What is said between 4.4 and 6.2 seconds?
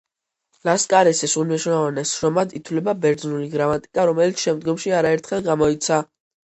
შემდგომში არაერთხელ გამოიცა.